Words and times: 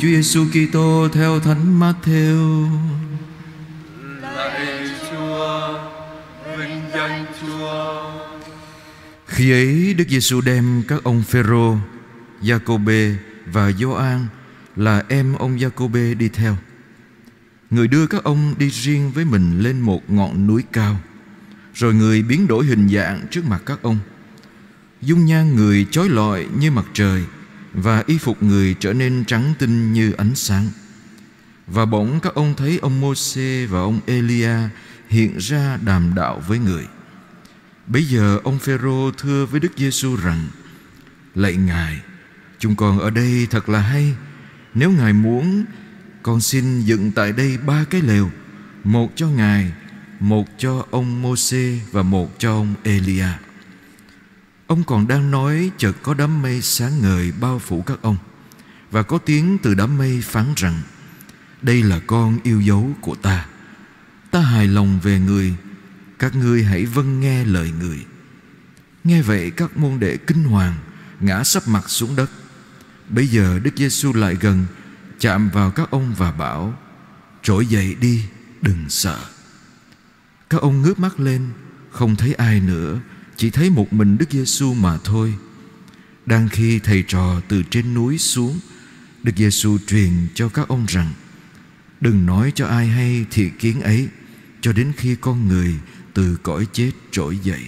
Chúa 0.00 0.08
Giêsu 0.08 0.46
Kitô 0.52 1.08
theo 1.12 1.40
Thánh 1.40 1.80
Matthew. 1.80 2.68
Lạy 4.22 4.90
Chúa, 5.10 5.78
vinh 6.58 6.80
danh 6.94 7.24
Chúa. 7.40 8.12
Khi 9.26 9.50
ấy 9.50 9.94
Đức 9.94 10.04
Giêsu 10.08 10.40
đem 10.40 10.82
các 10.88 11.04
ông 11.04 11.22
Phêrô, 11.22 11.76
Giacôbê 12.42 13.16
và 13.46 13.72
Gioan 13.72 14.26
là 14.76 15.02
em 15.08 15.34
ông 15.34 15.58
Giacôbê 15.58 16.14
đi 16.14 16.28
theo. 16.28 16.56
Người 17.70 17.88
đưa 17.88 18.06
các 18.06 18.24
ông 18.24 18.54
đi 18.58 18.68
riêng 18.68 19.12
với 19.12 19.24
mình 19.24 19.60
lên 19.60 19.80
một 19.80 20.10
ngọn 20.10 20.46
núi 20.46 20.62
cao, 20.72 21.00
rồi 21.74 21.94
người 21.94 22.22
biến 22.22 22.46
đổi 22.46 22.64
hình 22.64 22.88
dạng 22.88 23.26
trước 23.30 23.44
mặt 23.44 23.62
các 23.66 23.82
ông. 23.82 23.98
Dung 25.02 25.24
nhan 25.24 25.56
người 25.56 25.86
chói 25.90 26.08
lọi 26.08 26.46
như 26.58 26.70
mặt 26.70 26.84
trời 26.92 27.24
và 27.82 28.04
y 28.06 28.18
phục 28.18 28.42
người 28.42 28.74
trở 28.80 28.92
nên 28.92 29.24
trắng 29.24 29.54
tinh 29.58 29.92
như 29.92 30.12
ánh 30.12 30.34
sáng. 30.34 30.68
Và 31.66 31.84
bỗng 31.84 32.20
các 32.20 32.34
ông 32.34 32.54
thấy 32.56 32.78
ông 32.82 33.00
Môsê 33.00 33.66
và 33.66 33.80
ông 33.80 34.00
Elia 34.06 34.56
hiện 35.08 35.38
ra 35.38 35.78
đàm 35.84 36.14
đạo 36.14 36.42
với 36.48 36.58
người. 36.58 36.86
Bây 37.86 38.04
giờ 38.04 38.38
ông 38.44 38.58
Phêrô 38.58 39.10
thưa 39.10 39.46
với 39.46 39.60
Đức 39.60 39.72
Giêsu 39.76 40.16
rằng: 40.16 40.46
Lạy 41.34 41.56
Ngài, 41.56 42.00
chúng 42.58 42.76
con 42.76 42.98
ở 42.98 43.10
đây 43.10 43.46
thật 43.50 43.68
là 43.68 43.80
hay. 43.80 44.14
Nếu 44.74 44.90
Ngài 44.90 45.12
muốn, 45.12 45.64
con 46.22 46.40
xin 46.40 46.80
dựng 46.80 47.12
tại 47.12 47.32
đây 47.32 47.58
ba 47.58 47.84
cái 47.90 48.00
lều, 48.00 48.30
một 48.84 49.12
cho 49.16 49.28
Ngài, 49.28 49.72
một 50.20 50.48
cho 50.58 50.86
ông 50.90 51.22
Môsê 51.22 51.80
và 51.92 52.02
một 52.02 52.38
cho 52.38 52.52
ông 52.52 52.74
Elia. 52.82 53.28
Ông 54.68 54.84
còn 54.84 55.08
đang 55.08 55.30
nói 55.30 55.70
chợt 55.78 55.92
có 56.02 56.14
đám 56.14 56.42
mây 56.42 56.62
sáng 56.62 57.02
ngời 57.02 57.32
bao 57.40 57.58
phủ 57.58 57.82
các 57.82 57.98
ông, 58.02 58.16
và 58.90 59.02
có 59.02 59.18
tiếng 59.18 59.58
từ 59.58 59.74
đám 59.74 59.98
mây 59.98 60.20
phán 60.22 60.46
rằng: 60.56 60.80
Đây 61.62 61.82
là 61.82 62.00
con 62.06 62.38
yêu 62.42 62.60
dấu 62.60 62.90
của 63.00 63.14
ta. 63.14 63.46
Ta 64.30 64.40
hài 64.40 64.66
lòng 64.66 65.00
về 65.02 65.18
người. 65.20 65.54
Các 66.18 66.34
ngươi 66.34 66.64
hãy 66.64 66.84
vâng 66.86 67.20
nghe 67.20 67.44
lời 67.44 67.72
người. 67.80 68.04
Nghe 69.04 69.22
vậy, 69.22 69.50
các 69.50 69.76
môn 69.76 70.00
đệ 70.00 70.16
kinh 70.16 70.44
hoàng 70.44 70.74
ngã 71.20 71.44
sắp 71.44 71.68
mặt 71.68 71.90
xuống 71.90 72.16
đất. 72.16 72.30
Bây 73.08 73.26
giờ 73.26 73.58
đức 73.62 73.76
giêsu 73.76 74.12
lại 74.12 74.36
gần, 74.40 74.66
chạm 75.20 75.50
vào 75.50 75.70
các 75.70 75.90
ông 75.90 76.14
và 76.18 76.32
bảo, 76.32 76.78
trỗi 77.42 77.66
dậy 77.66 77.96
đi, 78.00 78.24
đừng 78.62 78.84
sợ. 78.88 79.18
Các 80.50 80.60
ông 80.60 80.82
ngước 80.82 80.98
mắt 80.98 81.20
lên, 81.20 81.48
không 81.90 82.16
thấy 82.16 82.34
ai 82.34 82.60
nữa 82.60 83.00
chỉ 83.38 83.50
thấy 83.50 83.70
một 83.70 83.92
mình 83.92 84.18
đức 84.18 84.30
giêsu 84.30 84.74
mà 84.74 84.98
thôi. 85.04 85.34
Đang 86.26 86.48
khi 86.48 86.78
thầy 86.78 87.04
trò 87.08 87.40
từ 87.48 87.62
trên 87.70 87.94
núi 87.94 88.18
xuống 88.18 88.58
đức 89.22 89.32
giêsu 89.36 89.78
truyền 89.86 90.10
cho 90.34 90.48
các 90.48 90.68
ông 90.68 90.86
rằng 90.88 91.12
đừng 92.00 92.26
nói 92.26 92.52
cho 92.54 92.66
ai 92.66 92.86
hay 92.86 93.26
thị 93.30 93.50
kiến 93.58 93.80
ấy 93.80 94.08
cho 94.60 94.72
đến 94.72 94.92
khi 94.96 95.16
con 95.20 95.48
người 95.48 95.74
từ 96.14 96.36
cõi 96.42 96.66
chết 96.72 96.90
trỗi 97.10 97.38
dậy. 97.42 97.62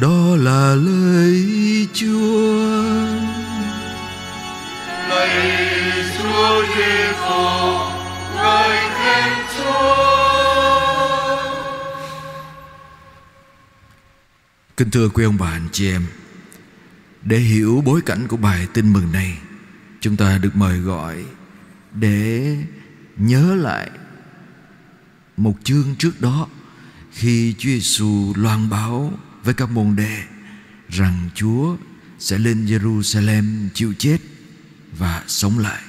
Đó 0.00 0.36
là 0.36 0.74
lời 0.74 1.46
chúa. 1.94 3.00
Lạy 5.08 5.60
Chúa 6.18 6.62
Giêsu, 6.76 7.79
kính 14.80 14.90
thưa 14.90 15.08
quý 15.08 15.24
ông 15.24 15.38
bà 15.38 15.50
anh 15.50 15.68
chị 15.72 15.90
em, 15.90 16.06
để 17.22 17.38
hiểu 17.38 17.82
bối 17.86 18.00
cảnh 18.06 18.28
của 18.28 18.36
bài 18.36 18.66
tin 18.72 18.92
mừng 18.92 19.12
này, 19.12 19.38
chúng 20.00 20.16
ta 20.16 20.38
được 20.38 20.56
mời 20.56 20.78
gọi 20.78 21.24
để 21.94 22.56
nhớ 23.16 23.54
lại 23.54 23.90
một 25.36 25.54
chương 25.64 25.94
trước 25.98 26.20
đó 26.20 26.48
khi 27.12 27.54
Chúa 27.58 27.68
Giêsu 27.68 28.32
loan 28.36 28.70
báo 28.70 29.18
với 29.44 29.54
các 29.54 29.70
môn 29.70 29.96
đệ 29.96 30.22
rằng 30.88 31.28
Chúa 31.34 31.76
sẽ 32.18 32.38
lên 32.38 32.66
Jerusalem 32.66 33.68
chịu 33.74 33.94
chết 33.98 34.18
và 34.98 35.24
sống 35.26 35.58
lại. 35.58 35.82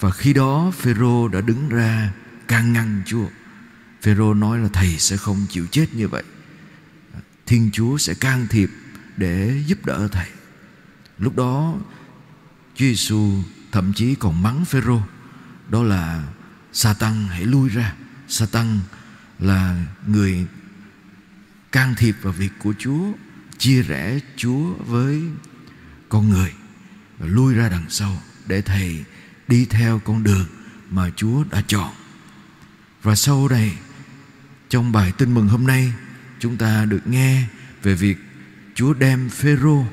Và 0.00 0.10
khi 0.10 0.32
đó 0.32 0.72
Phêrô 0.78 1.28
đã 1.28 1.40
đứng 1.40 1.68
ra 1.68 2.12
can 2.48 2.72
ngăn 2.72 3.02
Chúa. 3.06 3.26
Phêrô 4.02 4.34
nói 4.34 4.58
là 4.58 4.68
thầy 4.72 4.98
sẽ 4.98 5.16
không 5.16 5.46
chịu 5.50 5.66
chết 5.70 5.94
như 5.94 6.08
vậy. 6.08 6.22
Thiên 7.46 7.70
Chúa 7.72 7.98
sẽ 7.98 8.14
can 8.14 8.46
thiệp 8.50 8.70
để 9.16 9.62
giúp 9.66 9.86
đỡ 9.86 10.08
thầy. 10.12 10.28
Lúc 11.18 11.36
đó, 11.36 11.74
Chúa 12.74 12.84
Giêsu 12.84 13.42
thậm 13.72 13.92
chí 13.92 14.14
còn 14.14 14.42
mắng 14.42 14.64
Phêrô, 14.64 15.00
đó 15.68 15.82
là 15.82 16.28
Satan 16.72 17.26
hãy 17.28 17.44
lui 17.44 17.68
ra 17.68 17.94
Satan 18.28 18.80
là 19.38 19.86
người 20.06 20.46
can 21.72 21.94
thiệp 21.94 22.16
vào 22.22 22.32
việc 22.32 22.52
của 22.58 22.74
Chúa, 22.78 23.12
chia 23.58 23.82
rẽ 23.82 24.18
Chúa 24.36 24.74
với 24.74 25.22
con 26.08 26.28
người 26.28 26.52
và 27.18 27.26
lui 27.26 27.54
ra 27.54 27.68
đằng 27.68 27.90
sau 27.90 28.22
để 28.46 28.62
thầy 28.62 29.04
đi 29.48 29.64
theo 29.64 29.98
con 30.04 30.22
đường 30.22 30.46
mà 30.90 31.10
Chúa 31.16 31.44
đã 31.50 31.62
chọn. 31.66 31.94
Và 33.02 33.14
sau 33.14 33.48
này 33.48 33.78
trong 34.68 34.92
bài 34.92 35.12
tin 35.18 35.34
mừng 35.34 35.48
hôm 35.48 35.66
nay 35.66 35.92
chúng 36.44 36.56
ta 36.56 36.84
được 36.84 37.06
nghe 37.06 37.42
về 37.82 37.94
việc 37.94 38.18
Chúa 38.74 38.94
đem 38.94 39.28
Phêrô, 39.28 39.86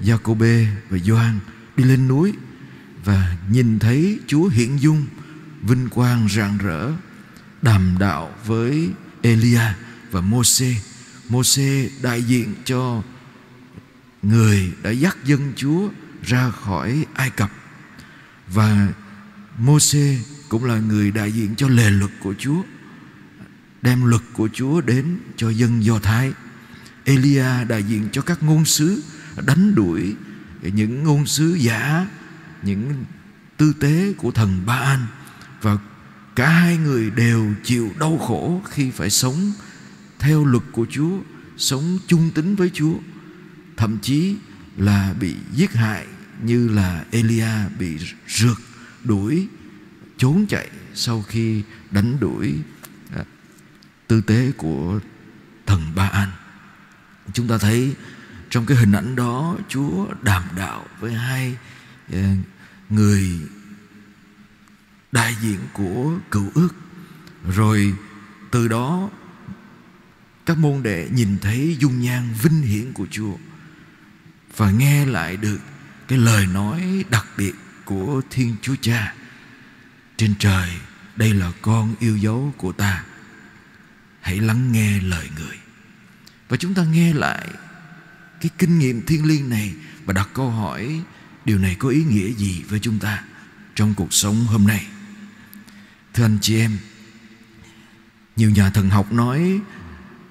Giacôbê 0.00 0.66
và 0.88 0.98
Gioan 0.98 1.38
đi 1.76 1.84
lên 1.84 2.08
núi 2.08 2.32
và 3.04 3.36
nhìn 3.50 3.78
thấy 3.78 4.18
Chúa 4.26 4.48
hiện 4.48 4.80
dung 4.80 5.06
vinh 5.62 5.88
quang 5.88 6.28
rạng 6.28 6.58
rỡ 6.58 6.92
đàm 7.62 7.96
đạo 7.98 8.34
với 8.46 8.90
Elia 9.22 9.60
và 10.10 10.20
Môsê. 10.20 10.74
Môsê 11.28 11.90
đại 12.02 12.22
diện 12.22 12.54
cho 12.64 13.02
người 14.22 14.72
đã 14.82 14.90
dắt 14.90 15.16
dân 15.24 15.52
Chúa 15.56 15.88
ra 16.22 16.50
khỏi 16.50 17.06
Ai 17.14 17.30
Cập 17.30 17.50
và 18.48 18.88
Môsê 19.58 20.18
cũng 20.48 20.64
là 20.64 20.78
người 20.78 21.10
đại 21.10 21.32
diện 21.32 21.54
cho 21.56 21.68
lề 21.68 21.90
luật 21.90 22.10
của 22.22 22.34
Chúa 22.38 22.62
đem 23.82 24.04
luật 24.04 24.22
của 24.32 24.48
Chúa 24.52 24.80
đến 24.80 25.18
cho 25.36 25.50
dân 25.50 25.84
Do 25.84 25.98
Thái. 25.98 26.32
Elia 27.04 27.64
đại 27.68 27.82
diện 27.82 28.08
cho 28.12 28.22
các 28.22 28.42
ngôn 28.42 28.64
sứ 28.64 29.02
đánh 29.46 29.74
đuổi 29.74 30.14
những 30.62 31.02
ngôn 31.02 31.26
sứ 31.26 31.54
giả, 31.54 32.06
những 32.62 33.04
tư 33.56 33.72
tế 33.80 34.12
của 34.16 34.30
thần 34.30 34.66
Ba 34.66 34.74
An 34.74 35.06
và 35.62 35.78
cả 36.36 36.48
hai 36.48 36.76
người 36.76 37.10
đều 37.10 37.54
chịu 37.64 37.90
đau 37.98 38.18
khổ 38.18 38.62
khi 38.70 38.90
phải 38.90 39.10
sống 39.10 39.52
theo 40.18 40.44
luật 40.44 40.64
của 40.72 40.86
Chúa, 40.90 41.18
sống 41.56 41.98
chung 42.06 42.30
tín 42.34 42.54
với 42.54 42.70
Chúa, 42.74 42.94
thậm 43.76 43.98
chí 44.02 44.36
là 44.76 45.14
bị 45.20 45.34
giết 45.52 45.72
hại 45.72 46.06
như 46.42 46.68
là 46.68 47.04
Elia 47.10 47.48
bị 47.78 47.98
rượt 48.28 48.56
đuổi 49.04 49.46
trốn 50.18 50.46
chạy 50.48 50.68
sau 50.94 51.22
khi 51.22 51.62
đánh 51.90 52.16
đuổi 52.20 52.54
tư 54.08 54.20
tế 54.20 54.52
của 54.56 55.00
thần 55.66 55.82
Ba 55.94 56.08
An. 56.08 56.30
Chúng 57.32 57.48
ta 57.48 57.58
thấy 57.58 57.94
trong 58.50 58.66
cái 58.66 58.76
hình 58.76 58.92
ảnh 58.92 59.16
đó, 59.16 59.56
Chúa 59.68 60.06
đàm 60.22 60.42
đạo 60.56 60.86
với 61.00 61.14
hai 61.14 61.56
ờ, 62.12 62.18
người 62.90 63.40
đại 65.12 65.36
diện 65.40 65.58
của 65.72 66.18
cựu 66.30 66.50
ước. 66.54 66.74
Rồi 67.54 67.94
từ 68.50 68.68
đó, 68.68 69.10
các 70.46 70.58
môn 70.58 70.82
đệ 70.82 71.08
nhìn 71.12 71.38
thấy 71.42 71.76
dung 71.80 72.00
nhan 72.00 72.28
vinh 72.42 72.62
hiển 72.62 72.92
của 72.92 73.06
Chúa 73.10 73.34
và 74.56 74.70
nghe 74.70 75.06
lại 75.06 75.36
được 75.36 75.58
cái 76.08 76.18
lời 76.18 76.46
nói 76.46 77.04
đặc 77.10 77.26
biệt 77.36 77.52
của 77.84 78.20
Thiên 78.30 78.56
Chúa 78.62 78.74
Cha. 78.80 79.14
Trên 80.16 80.34
trời, 80.38 80.70
đây 81.16 81.34
là 81.34 81.52
con 81.62 81.94
yêu 82.00 82.16
dấu 82.16 82.54
của 82.56 82.72
ta 82.72 83.04
hãy 84.26 84.40
lắng 84.40 84.72
nghe 84.72 85.00
lời 85.00 85.28
người. 85.36 85.56
Và 86.48 86.56
chúng 86.56 86.74
ta 86.74 86.84
nghe 86.84 87.12
lại 87.12 87.48
cái 88.40 88.50
kinh 88.58 88.78
nghiệm 88.78 89.06
thiêng 89.06 89.26
liêng 89.26 89.48
này 89.48 89.74
và 90.04 90.12
đặt 90.12 90.28
câu 90.34 90.50
hỏi, 90.50 91.00
điều 91.44 91.58
này 91.58 91.76
có 91.78 91.88
ý 91.88 92.04
nghĩa 92.04 92.32
gì 92.32 92.62
với 92.68 92.80
chúng 92.80 92.98
ta 92.98 93.24
trong 93.74 93.94
cuộc 93.94 94.12
sống 94.12 94.44
hôm 94.44 94.66
nay? 94.66 94.86
Thưa 96.14 96.24
anh 96.24 96.38
chị 96.42 96.58
em, 96.58 96.78
nhiều 98.36 98.50
nhà 98.50 98.70
thần 98.70 98.90
học 98.90 99.12
nói 99.12 99.60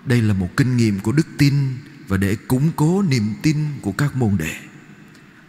đây 0.06 0.22
là 0.22 0.34
một 0.34 0.50
kinh 0.58 0.78
nghiệm 0.78 1.00
của 1.00 1.12
đức 1.12 1.28
tin 1.38 1.78
và 2.08 2.18
để 2.18 2.36
củng 2.36 2.72
cố 2.76 3.02
niềm 3.02 3.34
tin 3.42 3.58
của 3.82 3.92
các 3.92 4.16
môn 4.16 4.38
đệ. 4.38 4.56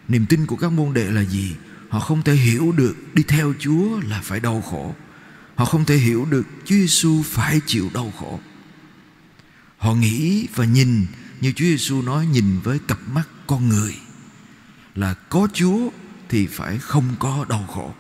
Niềm 0.09 0.27
tin 0.27 0.47
của 0.47 0.57
các 0.57 0.73
môn 0.73 0.95
đệ 0.95 1.11
là 1.11 1.25
gì? 1.25 1.55
Họ 1.89 2.01
không 2.01 2.23
thể 2.23 2.35
hiểu 2.35 2.73
được, 2.73 2.97
đi 3.15 3.23
theo 3.23 3.55
chúa 3.59 4.01
là 4.01 4.21
phải 4.25 4.41
đau 4.41 4.61
khổ 4.61 4.95
họ 5.57 5.65
không 5.65 5.85
thể 5.85 5.97
hiểu 5.97 6.25
được 6.25 6.47
chúa 6.65 6.75
giêsu 6.77 7.23
phải 7.23 7.61
chịu 7.67 7.91
đau 7.95 8.13
khổ 8.19 8.41
họ 9.79 9.95
nghĩ 9.95 10.49
và 10.55 10.65
nhìn 10.65 11.07
như 11.41 11.53
chúa 11.53 11.65
giêsu 11.65 12.03
nói 12.03 12.27
nhìn 12.27 12.61
với 12.61 12.79
cặp 12.89 12.99
mắt 13.09 13.29
con 13.47 13.69
người 13.69 13.97
là 14.97 15.15
có 15.15 15.49
Chúa 15.53 15.91
thì 16.29 16.47
phải 16.47 16.79
không 16.79 17.17
có 17.19 17.47
đau 17.49 17.67
khổ. 17.67 17.95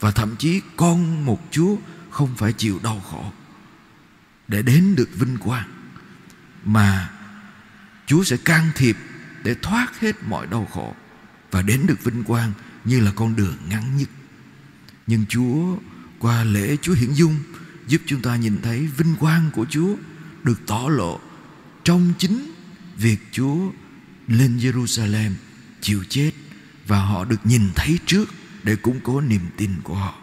Và 0.00 0.10
thậm 0.10 0.36
chí 0.36 0.60
con 0.76 1.24
một 1.24 1.40
Chúa 1.50 1.76
không 2.10 2.36
phải 2.36 2.52
chịu 2.52 2.80
đau 2.82 3.00
khổ 3.00 3.32
để 4.48 4.62
đến 4.62 4.94
được 4.96 5.08
vinh 5.14 5.38
quang 5.38 5.68
mà 6.64 7.10
Chúa 8.06 8.24
sẽ 8.24 8.36
can 8.36 8.70
thiệp 8.74 8.96
để 9.42 9.54
thoát 9.62 10.00
hết 10.00 10.16
mọi 10.28 10.46
đau 10.46 10.68
khổ 10.72 10.94
và 11.50 11.62
đến 11.62 11.86
được 11.86 12.04
vinh 12.04 12.24
quang 12.24 12.52
như 12.84 13.00
là 13.00 13.12
con 13.16 13.36
đường 13.36 13.56
ngắn 13.68 13.96
nhất. 13.96 14.08
Nhưng 15.06 15.26
Chúa 15.28 15.76
qua 16.18 16.44
lễ 16.44 16.76
Chúa 16.82 16.94
hiển 16.94 17.12
dung 17.12 17.38
giúp 17.86 18.02
chúng 18.06 18.22
ta 18.22 18.36
nhìn 18.36 18.58
thấy 18.62 18.86
vinh 18.96 19.14
quang 19.16 19.50
của 19.50 19.66
Chúa 19.70 19.96
được 20.44 20.60
tỏ 20.66 20.88
lộ 20.88 21.20
trong 21.84 22.12
chính 22.18 22.52
việc 22.96 23.18
Chúa 23.32 23.70
lên 24.28 24.56
Jerusalem 24.58 25.30
chịu 25.80 26.04
chết 26.08 26.30
và 26.86 27.00
họ 27.00 27.24
được 27.24 27.40
nhìn 27.44 27.70
thấy 27.74 27.98
trước 28.06 28.28
để 28.62 28.76
củng 28.76 29.00
cố 29.00 29.20
niềm 29.20 29.42
tin 29.56 29.70
của 29.82 29.94
họ. 29.94 30.14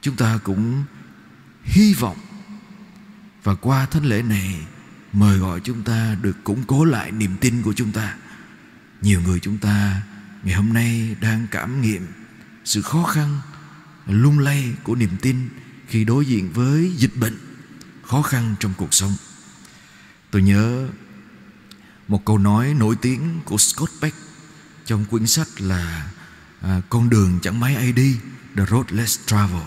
Chúng 0.00 0.16
ta 0.16 0.38
cũng 0.44 0.84
hy 1.62 1.94
vọng 1.94 2.16
và 3.42 3.54
qua 3.54 3.86
thánh 3.86 4.04
lễ 4.04 4.22
này 4.22 4.66
mời 5.12 5.38
gọi 5.38 5.60
chúng 5.60 5.82
ta 5.82 6.16
được 6.22 6.44
củng 6.44 6.64
cố 6.66 6.84
lại 6.84 7.10
niềm 7.10 7.36
tin 7.40 7.62
của 7.62 7.72
chúng 7.72 7.92
ta. 7.92 8.14
Nhiều 9.00 9.20
người 9.20 9.40
chúng 9.40 9.58
ta 9.58 10.02
ngày 10.42 10.54
hôm 10.54 10.72
nay 10.72 11.16
đang 11.20 11.46
cảm 11.50 11.82
nghiệm 11.82 12.06
sự 12.64 12.82
khó 12.82 13.02
khăn, 13.02 13.40
lung 14.06 14.38
lay 14.38 14.74
của 14.82 14.94
niềm 14.94 15.16
tin 15.20 15.48
khi 15.86 16.04
đối 16.04 16.26
diện 16.26 16.52
với 16.52 16.92
dịch 16.96 17.16
bệnh, 17.16 17.38
khó 18.06 18.22
khăn 18.22 18.54
trong 18.60 18.72
cuộc 18.76 18.94
sống. 18.94 19.16
Tôi 20.30 20.42
nhớ 20.42 20.88
một 22.08 22.24
câu 22.24 22.38
nói 22.38 22.74
nổi 22.74 22.96
tiếng 23.02 23.40
của 23.44 23.58
Scott 23.58 23.92
Peck 24.00 24.16
trong 24.86 25.04
quyển 25.04 25.26
sách 25.26 25.60
là 25.60 26.10
à, 26.60 26.80
Con 26.88 27.10
đường 27.10 27.38
chẳng 27.42 27.60
mấy 27.60 27.74
ai 27.74 27.92
đi, 27.92 28.16
The 28.56 28.64
Road 28.70 28.86
Less 28.90 29.20
Travel. 29.26 29.62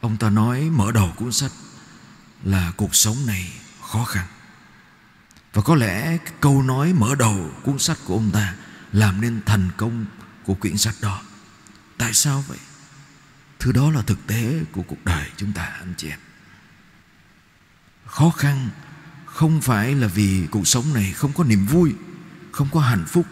Ông 0.00 0.16
ta 0.16 0.30
nói 0.30 0.70
mở 0.70 0.92
đầu 0.92 1.12
cuốn 1.16 1.32
sách 1.32 1.52
là 2.44 2.72
cuộc 2.76 2.94
sống 2.94 3.16
này 3.26 3.52
khó 3.90 4.04
khăn. 4.04 4.26
Và 5.52 5.62
có 5.62 5.74
lẽ 5.74 6.18
câu 6.40 6.62
nói 6.62 6.92
mở 6.92 7.14
đầu 7.14 7.50
cuốn 7.62 7.78
sách 7.78 7.98
của 8.04 8.14
ông 8.14 8.30
ta 8.30 8.54
làm 8.92 9.20
nên 9.20 9.40
thành 9.46 9.70
công 9.76 10.06
của 10.44 10.54
quyển 10.54 10.76
sách 10.76 10.94
đó. 11.00 11.22
Tại 11.98 12.14
sao 12.14 12.44
vậy? 12.48 12.58
Thứ 13.62 13.72
đó 13.72 13.90
là 13.90 14.02
thực 14.02 14.26
tế 14.26 14.60
của 14.72 14.82
cuộc 14.82 15.04
đời 15.04 15.28
chúng 15.36 15.52
ta 15.52 15.62
anh 15.62 15.94
chị 15.96 16.08
em. 16.08 16.18
Khó 18.06 18.30
khăn 18.30 18.68
không 19.26 19.60
phải 19.60 19.94
là 19.94 20.06
vì 20.06 20.46
cuộc 20.50 20.66
sống 20.66 20.94
này 20.94 21.12
không 21.12 21.32
có 21.32 21.44
niềm 21.44 21.66
vui, 21.66 21.92
không 22.52 22.68
có 22.72 22.80
hạnh 22.80 23.04
phúc. 23.08 23.26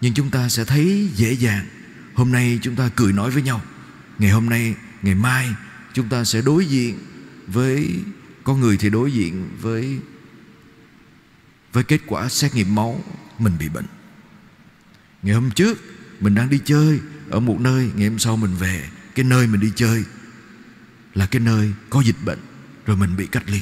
Nhưng 0.00 0.14
chúng 0.14 0.30
ta 0.30 0.48
sẽ 0.48 0.64
thấy 0.64 1.08
dễ 1.14 1.32
dàng 1.32 1.66
Hôm 2.14 2.32
nay 2.32 2.58
chúng 2.62 2.76
ta 2.76 2.90
cười 2.96 3.12
nói 3.12 3.30
với 3.30 3.42
nhau 3.42 3.60
Ngày 4.18 4.30
hôm 4.30 4.48
nay, 4.48 4.74
ngày 5.02 5.14
mai 5.14 5.48
Chúng 5.92 6.08
ta 6.08 6.24
sẽ 6.24 6.42
đối 6.42 6.66
diện 6.66 6.98
với 7.46 8.00
Có 8.44 8.54
người 8.54 8.76
thì 8.76 8.90
đối 8.90 9.12
diện 9.12 9.48
với 9.60 9.98
Với 11.72 11.84
kết 11.84 12.00
quả 12.06 12.28
xét 12.28 12.54
nghiệm 12.54 12.74
máu 12.74 13.04
Mình 13.38 13.52
bị 13.58 13.68
bệnh 13.68 13.86
Ngày 15.22 15.34
hôm 15.34 15.50
trước 15.50 15.78
Mình 16.20 16.34
đang 16.34 16.50
đi 16.50 16.60
chơi 16.64 17.00
Ở 17.30 17.40
một 17.40 17.60
nơi 17.60 17.90
Ngày 17.94 18.08
hôm 18.08 18.18
sau 18.18 18.36
mình 18.36 18.54
về 18.54 18.88
cái 19.14 19.24
nơi 19.24 19.46
mình 19.46 19.60
đi 19.60 19.72
chơi 19.76 20.04
Là 21.14 21.26
cái 21.26 21.40
nơi 21.40 21.72
có 21.90 22.00
dịch 22.00 22.24
bệnh, 22.24 22.38
Rồi 22.86 22.96
mình 22.96 23.16
bị 23.16 23.26
cách 23.26 23.44
ly. 23.46 23.60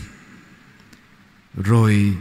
Rồi 1.54 2.16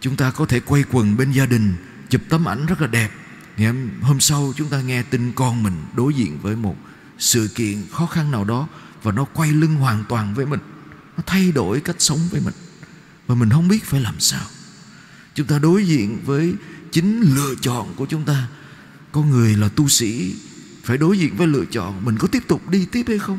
chúng 0.00 0.16
ta 0.16 0.30
có 0.30 0.46
thể 0.46 0.60
quay 0.60 0.84
quần 0.92 1.16
bên 1.16 1.32
gia 1.32 1.46
đình, 1.46 1.74
Chụp 2.08 2.20
tấm 2.28 2.48
ảnh 2.48 2.66
rất 2.66 2.80
là 2.80 2.86
đẹp. 2.86 3.10
Ngày 3.56 3.74
hôm 4.02 4.20
sau 4.20 4.52
chúng 4.56 4.68
ta 4.68 4.80
nghe 4.80 5.02
tin 5.02 5.32
con 5.32 5.62
mình 5.62 5.74
đối 5.96 6.14
diện 6.14 6.38
với 6.42 6.56
một 6.56 6.76
sự 7.18 7.48
kiện 7.54 7.82
khó 7.92 8.06
khăn 8.06 8.30
nào 8.30 8.44
đó 8.44 8.68
Và 9.02 9.12
nó 9.12 9.24
quay 9.24 9.52
lưng 9.52 9.74
hoàn 9.76 10.04
toàn 10.08 10.34
với 10.34 10.46
mình. 10.46 10.60
Nó 11.16 11.22
thay 11.26 11.52
đổi 11.52 11.80
cách 11.80 11.96
sống 11.98 12.18
với 12.30 12.40
mình. 12.40 12.54
Và 13.26 13.34
mình 13.34 13.50
không 13.50 13.68
biết 13.68 13.84
phải 13.84 14.00
làm 14.00 14.20
sao. 14.20 14.46
Chúng 15.34 15.46
ta 15.46 15.58
đối 15.58 15.86
diện 15.86 16.18
với 16.24 16.54
chính 16.92 17.20
lựa 17.20 17.54
chọn 17.60 17.94
của 17.96 18.06
chúng 18.06 18.24
ta. 18.24 18.48
Có 19.12 19.22
người 19.22 19.56
là 19.56 19.68
tu 19.68 19.88
sĩ 19.88 20.34
phải 20.90 20.98
đối 20.98 21.18
diện 21.18 21.36
với 21.36 21.46
lựa 21.46 21.64
chọn 21.64 22.04
Mình 22.04 22.16
có 22.18 22.28
tiếp 22.28 22.42
tục 22.48 22.70
đi 22.70 22.86
tiếp 22.92 23.04
hay 23.08 23.18
không? 23.18 23.38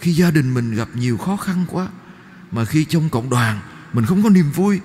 Khi 0.00 0.12
gia 0.12 0.30
đình 0.30 0.54
mình 0.54 0.74
gặp 0.74 0.88
nhiều 0.94 1.18
khó 1.18 1.36
khăn 1.36 1.64
quá 1.68 1.88
Mà 2.52 2.64
khi 2.64 2.84
trong 2.84 3.08
cộng 3.08 3.30
đoàn 3.30 3.60
Mình 3.92 4.04
không 4.04 4.22
có 4.22 4.30
niềm 4.30 4.50
vui 4.50 4.80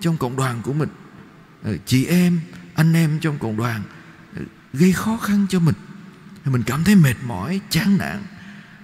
Trong 0.00 0.16
cộng 0.16 0.36
đoàn 0.36 0.62
của 0.62 0.72
mình 0.72 0.88
ờ, 1.62 1.76
Chị 1.86 2.04
em, 2.04 2.40
anh 2.74 2.92
em 2.94 3.18
trong 3.20 3.38
cộng 3.38 3.56
đoàn 3.56 3.82
ờ, 4.36 4.42
gây 4.72 4.92
khó 4.92 5.16
khăn 5.16 5.46
cho 5.48 5.60
mình. 5.60 5.74
Mình 6.44 6.62
cảm 6.62 6.84
thấy 6.84 6.94
mệt 6.94 7.16
mỏi 7.26 7.60
chán 7.70 7.98
nản. 7.98 8.22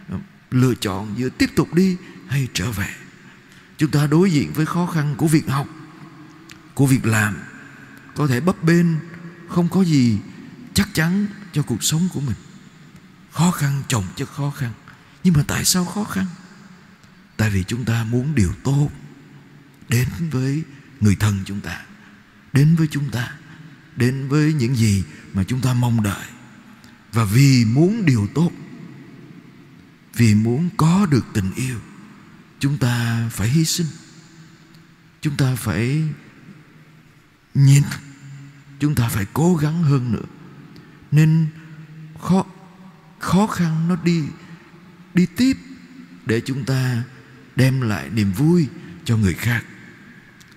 Ờ, 0.09 0.19
lựa 0.51 0.75
chọn 0.75 1.15
giữa 1.17 1.29
tiếp 1.29 1.51
tục 1.57 1.75
đi 1.75 1.97
hay 2.29 2.49
trở 2.53 2.71
về. 2.71 2.89
Chúng 3.79 3.91
ta 3.91 4.07
đối 4.07 4.31
diện 4.31 4.53
với 4.53 4.67
khó 4.67 4.87
khăn 4.87 5.15
của 5.19 5.27
việc 5.27 5.49
học 5.49 5.69
của 6.75 6.87
việc 6.87 7.07
làm. 7.07 7.37
Có 8.15 8.27
thể 8.27 8.41
bấp 8.41 8.62
bênh 8.62 8.87
không 9.49 9.69
có 9.69 9.83
gì 9.83 10.19
chắc 10.75 10.89
chắn 10.93 11.27
cho 11.53 11.62
cuộc 11.62 11.83
sống 11.83 12.09
của 12.15 12.21
mình 12.21 12.37
khó 13.37 13.50
khăn, 13.50 13.83
chồng 13.88 14.05
chất 14.17 14.31
khó 14.33 14.50
khăn. 14.50 14.73
Nhưng 15.25 15.35
mà 15.35 15.44
tại 15.47 15.65
sao 15.65 15.85
khó 15.85 16.05
khăn? 16.05 16.27
Tại 17.37 17.50
vì 17.50 17.65
chúng 17.65 17.85
ta 17.85 18.05
muốn 18.05 18.35
điều 18.35 18.53
tốt 18.65 18.91
đến 19.88 20.09
với 20.31 20.62
người 21.00 21.17
thân 21.17 21.38
chúng 21.44 21.61
ta, 21.61 21.83
đến 22.53 22.77
với 22.77 22.88
chúng 22.91 23.11
ta, 23.11 23.33
đến 23.97 24.29
với 24.29 24.53
những 24.53 24.77
gì 24.77 25.05
mà 25.33 25.44
chúng 25.44 25.61
ta 25.61 25.75
mong 25.75 26.03
đợi. 26.03 26.27
Và 27.12 27.25
vì 27.25 27.65
muốn 27.65 28.05
điều 28.05 28.29
tốt, 28.35 28.50
vì 30.15 30.35
muốn 30.35 30.71
có 30.77 31.06
được 31.11 31.27
tình 31.33 31.53
yêu, 31.55 31.79
chúng 32.59 32.79
ta 32.79 33.29
phải 33.33 33.49
hy 33.49 33.65
sinh. 33.65 33.87
Chúng 35.21 35.37
ta 35.37 35.55
phải 35.55 36.03
nhìn, 37.55 37.83
chúng 38.81 38.94
ta 38.94 39.09
phải 39.09 39.27
cố 39.33 39.56
gắng 39.56 39.83
hơn 39.83 40.12
nữa. 40.12 40.27
Nên 41.11 41.47
khó 42.21 42.44
khó 43.26 43.46
khăn 43.46 43.88
nó 43.88 43.97
đi 44.04 44.25
đi 45.14 45.26
tiếp 45.26 45.56
để 46.26 46.40
chúng 46.40 46.64
ta 46.64 47.02
đem 47.56 47.80
lại 47.80 48.11
niềm 48.11 48.33
vui 48.33 48.68
cho 49.04 49.16
người 49.16 49.35
khác. 49.35 49.64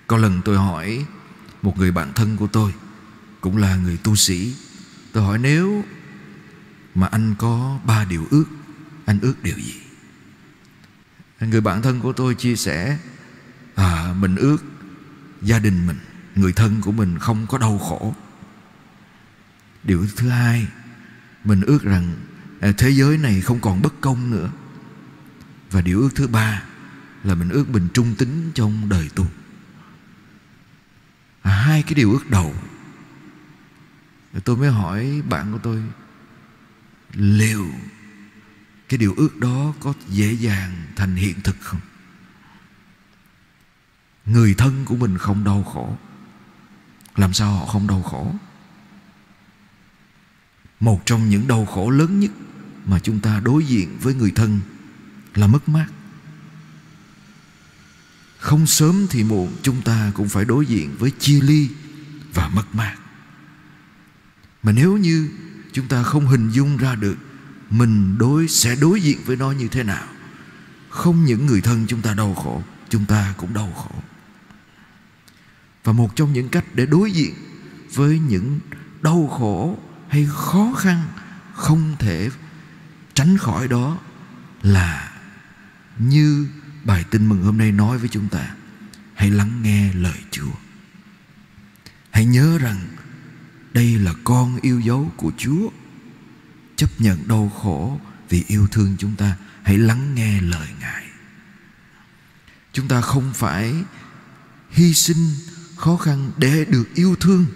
Có 0.06 0.16
lần 0.16 0.40
tôi 0.44 0.56
hỏi 0.56 1.06
một 1.62 1.78
người 1.78 1.92
bạn 1.92 2.12
thân 2.14 2.36
của 2.36 2.46
tôi 2.46 2.74
cũng 3.40 3.56
là 3.56 3.76
người 3.76 3.96
tu 3.96 4.16
sĩ 4.16 4.54
tôi 5.12 5.24
hỏi 5.24 5.38
nếu 5.38 5.84
mà 6.94 7.06
anh 7.06 7.34
có 7.38 7.80
ba 7.84 8.04
điều 8.04 8.26
ước 8.30 8.44
anh 9.04 9.18
ước 9.20 9.42
điều 9.42 9.56
gì? 9.56 9.74
Người 11.40 11.60
bạn 11.60 11.82
thân 11.82 12.00
của 12.00 12.12
tôi 12.12 12.34
chia 12.34 12.56
sẻ 12.56 12.98
à, 13.74 14.14
mình 14.18 14.36
ước 14.36 14.58
gia 15.42 15.58
đình 15.58 15.86
mình 15.86 15.98
người 16.34 16.52
thân 16.52 16.80
của 16.80 16.92
mình 16.92 17.18
không 17.18 17.46
có 17.46 17.58
đau 17.58 17.78
khổ. 17.78 18.14
Điều 19.82 20.06
thứ 20.16 20.28
hai 20.28 20.66
mình 21.44 21.60
ước 21.60 21.82
rằng 21.82 22.14
thế 22.60 22.90
giới 22.90 23.18
này 23.18 23.40
không 23.40 23.60
còn 23.60 23.82
bất 23.82 24.00
công 24.00 24.30
nữa. 24.30 24.50
Và 25.70 25.80
điều 25.80 26.00
ước 26.00 26.10
thứ 26.14 26.26
ba 26.26 26.62
là 27.24 27.34
mình 27.34 27.48
ước 27.48 27.68
mình 27.68 27.88
trung 27.94 28.14
tính 28.18 28.50
trong 28.54 28.88
đời 28.88 29.08
tu. 29.14 29.26
À, 31.42 31.50
hai 31.52 31.82
cái 31.82 31.94
điều 31.94 32.12
ước 32.12 32.30
đầu. 32.30 32.54
Tôi 34.44 34.56
mới 34.56 34.70
hỏi 34.70 35.22
bạn 35.28 35.52
của 35.52 35.58
tôi 35.62 35.82
liệu 37.12 37.66
cái 38.88 38.98
điều 38.98 39.14
ước 39.16 39.36
đó 39.36 39.74
có 39.80 39.94
dễ 40.08 40.32
dàng 40.32 40.86
thành 40.96 41.16
hiện 41.16 41.40
thực 41.40 41.56
không? 41.60 41.80
Người 44.26 44.54
thân 44.54 44.84
của 44.84 44.96
mình 44.96 45.18
không 45.18 45.44
đau 45.44 45.64
khổ. 45.64 45.96
Làm 47.16 47.32
sao 47.32 47.52
họ 47.52 47.66
không 47.66 47.86
đau 47.86 48.02
khổ? 48.02 48.34
Một 50.80 51.06
trong 51.06 51.28
những 51.28 51.46
đau 51.46 51.66
khổ 51.66 51.90
lớn 51.90 52.20
nhất 52.20 52.30
mà 52.86 52.98
chúng 52.98 53.20
ta 53.20 53.40
đối 53.40 53.64
diện 53.64 53.98
với 54.00 54.14
người 54.14 54.30
thân 54.30 54.60
là 55.34 55.46
mất 55.46 55.68
mát. 55.68 55.86
Không 58.38 58.66
sớm 58.66 59.06
thì 59.10 59.24
muộn 59.24 59.52
chúng 59.62 59.82
ta 59.82 60.12
cũng 60.14 60.28
phải 60.28 60.44
đối 60.44 60.66
diện 60.66 60.96
với 60.98 61.10
chia 61.10 61.40
ly 61.40 61.68
và 62.34 62.48
mất 62.48 62.74
mát. 62.74 62.96
Mà 64.62 64.72
nếu 64.72 64.96
như 64.96 65.30
chúng 65.72 65.88
ta 65.88 66.02
không 66.02 66.26
hình 66.26 66.50
dung 66.50 66.76
ra 66.76 66.94
được 66.94 67.16
mình 67.70 68.18
đối, 68.18 68.48
sẽ 68.48 68.76
đối 68.80 69.00
diện 69.00 69.18
với 69.24 69.36
nó 69.36 69.50
như 69.50 69.68
thế 69.68 69.82
nào, 69.82 70.06
không 70.88 71.24
những 71.24 71.46
người 71.46 71.60
thân 71.60 71.86
chúng 71.88 72.02
ta 72.02 72.14
đau 72.14 72.34
khổ, 72.34 72.62
chúng 72.88 73.04
ta 73.04 73.34
cũng 73.36 73.54
đau 73.54 73.72
khổ. 73.76 74.02
Và 75.84 75.92
một 75.92 76.16
trong 76.16 76.32
những 76.32 76.48
cách 76.48 76.64
để 76.74 76.86
đối 76.86 77.12
diện 77.12 77.34
với 77.94 78.18
những 78.18 78.60
đau 79.02 79.28
khổ 79.38 79.78
hay 80.10 80.26
khó 80.30 80.72
khăn 80.78 81.08
không 81.54 81.96
thể 81.98 82.30
tránh 83.14 83.38
khỏi 83.38 83.68
đó 83.68 83.98
là 84.62 85.12
như 85.98 86.48
bài 86.84 87.04
tin 87.10 87.26
mừng 87.26 87.42
hôm 87.42 87.58
nay 87.58 87.72
nói 87.72 87.98
với 87.98 88.08
chúng 88.08 88.28
ta. 88.28 88.54
Hãy 89.14 89.30
lắng 89.30 89.62
nghe 89.62 89.92
lời 89.94 90.18
chúa. 90.30 90.52
Hãy 92.10 92.24
nhớ 92.24 92.58
rằng 92.58 92.78
đây 93.72 93.98
là 93.98 94.14
con 94.24 94.60
yêu 94.62 94.80
dấu 94.80 95.12
của 95.16 95.32
chúa. 95.38 95.68
Chấp 96.76 96.88
nhận 96.98 97.28
đau 97.28 97.52
khổ 97.62 98.00
vì 98.28 98.44
yêu 98.46 98.66
thương 98.70 98.96
chúng 98.98 99.16
ta, 99.16 99.36
hãy 99.62 99.78
lắng 99.78 100.14
nghe 100.14 100.40
lời 100.40 100.68
ngài. 100.80 101.04
Chúng 102.72 102.88
ta 102.88 103.00
không 103.00 103.32
phải 103.34 103.74
hy 104.70 104.94
sinh 104.94 105.34
khó 105.76 105.96
khăn 105.96 106.30
để 106.36 106.64
được 106.64 106.94
yêu 106.94 107.16
thương, 107.20 107.46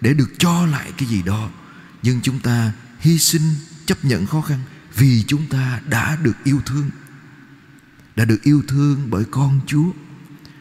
để 0.00 0.14
được 0.14 0.30
cho 0.38 0.66
lại 0.66 0.92
cái 0.98 1.08
gì 1.08 1.22
đó 1.22 1.50
nhưng 2.02 2.20
chúng 2.20 2.40
ta 2.40 2.72
hy 3.00 3.18
sinh, 3.18 3.42
chấp 3.86 4.04
nhận 4.04 4.26
khó 4.26 4.40
khăn 4.40 4.60
vì 4.94 5.24
chúng 5.26 5.46
ta 5.46 5.80
đã 5.86 6.16
được 6.22 6.36
yêu 6.44 6.60
thương. 6.66 6.90
Đã 8.16 8.24
được 8.24 8.42
yêu 8.42 8.62
thương 8.68 9.10
bởi 9.10 9.24
con 9.30 9.60
chúa. 9.66 9.90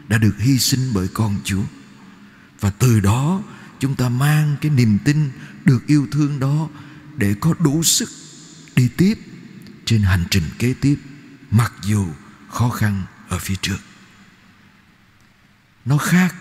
Đã 0.08 0.18
được 0.18 0.36
hy 0.40 0.60
sinh 0.60 0.92
bởi 0.94 1.08
con 1.08 1.36
chúa. 1.44 1.64
Và 2.60 2.70
từ 2.70 3.00
đó, 3.00 3.44
chúng 3.80 3.96
ta 3.96 4.10
mang 4.10 4.56
cái 4.62 4.72
niềm 4.72 4.98
tin 5.06 5.32
được 5.66 5.88
yêu 5.88 6.08
thương 6.12 6.40
đó 6.40 6.70
để 7.18 7.36
có 7.42 7.54
đủ 7.60 7.84
sức 7.84 8.10
đi 8.76 8.90
tiếp 8.98 9.20
trên 9.86 10.02
hành 10.02 10.24
trình 10.32 10.44
kế 10.60 10.74
tiếp, 10.82 10.96
mặc 11.52 11.74
dù 11.84 12.08
khó 12.50 12.70
khăn 12.70 13.04
ở 13.30 13.40
phía 13.40 13.56
trước. 13.62 13.78
Nó 15.86 15.98
khác 15.98 16.36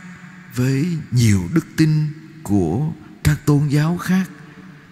với 0.54 0.86
nhiều 1.10 1.48
đức 1.52 1.66
tin 1.76 2.12
của 2.42 2.92
các 3.24 3.46
tôn 3.46 3.68
giáo 3.68 3.98
khác 3.98 4.30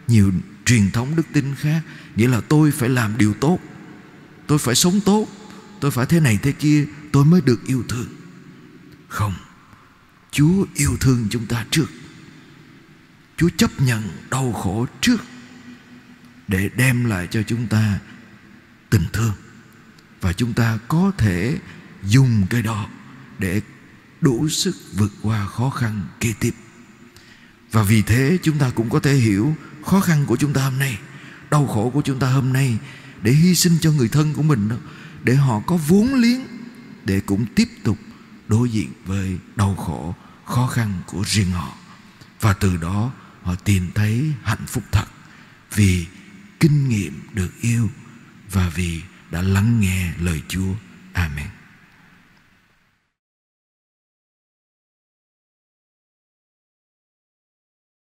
nhiều 0.09 0.33
truyền 0.65 0.91
thống 0.91 1.17
đức 1.17 1.27
tin 1.33 1.55
khác. 1.55 1.83
Nghĩa 2.17 2.29
là 2.29 2.41
tôi 2.41 2.71
phải 2.71 2.89
làm 2.89 3.19
điều 3.19 3.35
tốt. 3.35 3.59
Tôi 4.47 4.59
phải 4.59 4.75
sống 4.75 5.01
tốt. 5.01 5.29
Tôi 5.81 5.91
phải 5.91 6.07
thế 6.07 6.21
này 6.21 6.39
thế 6.43 6.53
kia. 6.53 6.87
Tôi 7.13 7.25
mới 7.25 7.41
được 7.41 7.67
yêu 7.67 7.85
thương. 7.89 8.09
Không. 9.09 9.35
Chúa 10.31 10.67
yêu 10.75 10.97
thương 11.01 11.27
chúng 11.31 11.47
ta 11.47 11.67
trước. 11.71 11.87
Chúa 13.37 13.49
chấp 13.57 13.71
nhận 13.81 14.03
đau 14.31 14.53
khổ 14.53 14.87
trước 15.01 15.21
để 16.49 16.71
đem 16.77 17.05
lại 17.05 17.29
cho 17.31 17.43
chúng 17.43 17.67
ta 17.67 17.99
tình 18.91 19.05
thương. 19.13 19.33
Và 20.21 20.33
chúng 20.33 20.53
ta 20.53 20.79
có 20.89 21.13
thể 21.19 21.59
dùng 22.05 22.47
cái 22.51 22.63
đó 22.63 22.89
để 23.39 23.61
đủ 24.21 24.49
sức 24.49 24.77
vượt 24.93 25.13
qua 25.23 25.47
khó 25.47 25.71
khăn 25.71 26.03
kế 26.21 26.35
tiếp. 26.41 26.55
Và 27.73 27.83
vì 27.83 28.03
thế 28.03 28.39
chúng 28.43 28.59
ta 28.59 28.71
cũng 28.71 28.91
có 28.91 29.01
thể 29.01 29.15
hiểu 29.15 29.57
khó 29.87 30.01
khăn 30.01 30.27
của 30.27 30.37
chúng 30.37 30.53
ta 30.53 30.65
hôm 30.65 30.79
nay, 30.79 30.99
đau 31.51 31.67
khổ 31.67 31.91
của 31.91 32.03
chúng 32.03 32.19
ta 32.19 32.31
hôm 32.31 32.53
nay 32.53 32.79
để 33.23 33.33
hy 33.33 33.55
sinh 33.55 33.79
cho 33.81 33.93
người 33.93 34.09
thân 34.09 34.35
của 34.35 34.43
mình 34.43 34.69
đó, 34.69 34.77
để 35.25 35.35
họ 35.35 35.61
có 35.67 35.77
vốn 35.77 36.15
liếng 36.15 36.41
để 37.05 37.21
cũng 37.21 37.47
tiếp 37.55 37.69
tục 37.85 37.99
đối 38.49 38.71
diện 38.71 38.93
với 39.05 39.39
đau 39.57 39.75
khổ, 39.75 40.15
khó 40.45 40.67
khăn 40.67 40.93
của 41.07 41.23
riêng 41.27 41.51
họ 41.51 41.75
và 42.41 42.53
từ 42.53 42.77
đó 42.77 43.13
họ 43.43 43.55
tìm 43.55 43.91
thấy 43.95 44.33
hạnh 44.43 44.67
phúc 44.67 44.85
thật 44.93 45.07
vì 45.75 46.07
kinh 46.61 46.89
nghiệm 46.89 47.21
được 47.33 47.61
yêu 47.61 47.91
và 48.53 48.69
vì 48.75 49.01
đã 49.31 49.43
lắng 49.43 49.81
nghe 49.81 50.13
lời 50.21 50.43
Chúa. 50.49 50.75
Amen. 51.13 51.56